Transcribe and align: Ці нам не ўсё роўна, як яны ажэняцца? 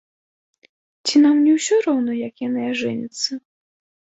Ці 1.05 1.21
нам 1.25 1.35
не 1.47 1.53
ўсё 1.57 1.75
роўна, 1.89 2.11
як 2.27 2.43
яны 2.47 2.61
ажэняцца? 2.71 3.31